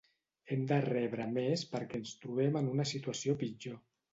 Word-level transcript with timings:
Hem 0.53 0.63
de 0.71 0.77
rebre 0.85 1.27
més 1.35 1.65
perquè 1.75 1.99
ens 2.01 2.17
trobem 2.25 2.59
en 2.63 2.73
una 2.73 2.89
situació 2.93 3.41
pitjor. 3.45 3.79